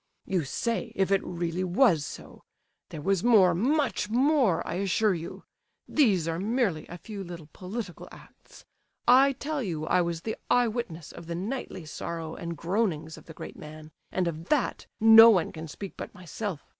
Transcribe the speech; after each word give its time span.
"You 0.25 0.45
say, 0.45 0.91
'if 0.95 1.11
it 1.11 1.23
really 1.23 1.63
was 1.63 2.03
so!' 2.03 2.41
There 2.89 3.03
was 3.03 3.23
more—much 3.23 4.09
more, 4.09 4.65
I 4.67 4.73
assure 4.77 5.13
you! 5.13 5.43
These 5.87 6.27
are 6.27 6.39
merely 6.39 6.87
a 6.87 6.97
few 6.97 7.23
little 7.23 7.49
political 7.53 8.09
acts. 8.11 8.65
I 9.07 9.33
tell 9.33 9.61
you 9.61 9.85
I 9.85 10.01
was 10.01 10.21
the 10.21 10.37
eye 10.49 10.67
witness 10.67 11.11
of 11.11 11.27
the 11.27 11.35
nightly 11.35 11.85
sorrow 11.85 12.33
and 12.33 12.57
groanings 12.57 13.15
of 13.15 13.25
the 13.27 13.33
great 13.35 13.57
man, 13.57 13.91
and 14.11 14.27
of 14.27 14.45
that 14.49 14.87
no 14.99 15.29
one 15.29 15.51
can 15.51 15.67
speak 15.67 15.93
but 15.97 16.15
myself. 16.15 16.63